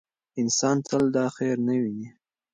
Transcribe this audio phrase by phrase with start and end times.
[0.41, 2.09] انسان تل دا خیر نه ویني.